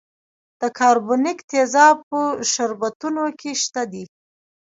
د 0.61 0.63
کاربونیک 0.79 1.39
تیزاب 1.51 1.95
په 2.09 2.19
شربتونو 2.51 3.23
کې 3.39 3.51
شته 3.63 3.83
دی. 3.91 4.03